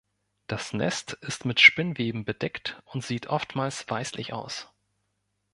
[0.47, 4.67] Das Nest ist mit Spinnweben bedeckt und sieht oftmals weißlich aus.